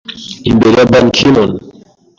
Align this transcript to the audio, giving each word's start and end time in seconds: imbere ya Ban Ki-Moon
imbere 0.49 0.75
ya 0.79 0.89
Ban 0.91 1.07
Ki-Moon 1.15 1.51